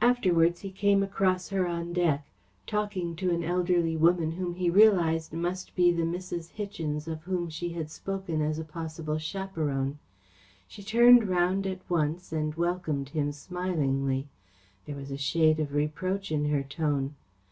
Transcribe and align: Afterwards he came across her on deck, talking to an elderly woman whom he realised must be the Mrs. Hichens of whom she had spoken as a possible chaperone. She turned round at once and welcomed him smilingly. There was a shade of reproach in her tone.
Afterwards 0.00 0.62
he 0.62 0.72
came 0.72 1.00
across 1.04 1.50
her 1.50 1.64
on 1.64 1.92
deck, 1.92 2.26
talking 2.66 3.14
to 3.14 3.30
an 3.30 3.44
elderly 3.44 3.96
woman 3.96 4.32
whom 4.32 4.54
he 4.56 4.68
realised 4.68 5.32
must 5.32 5.76
be 5.76 5.92
the 5.92 6.02
Mrs. 6.02 6.50
Hichens 6.56 7.06
of 7.06 7.22
whom 7.22 7.48
she 7.50 7.68
had 7.68 7.88
spoken 7.88 8.42
as 8.42 8.58
a 8.58 8.64
possible 8.64 9.16
chaperone. 9.16 10.00
She 10.66 10.82
turned 10.82 11.28
round 11.28 11.68
at 11.68 11.88
once 11.88 12.32
and 12.32 12.52
welcomed 12.56 13.10
him 13.10 13.30
smilingly. 13.30 14.26
There 14.86 14.96
was 14.96 15.12
a 15.12 15.16
shade 15.16 15.60
of 15.60 15.72
reproach 15.72 16.32
in 16.32 16.46
her 16.46 16.64
tone. 16.64 17.14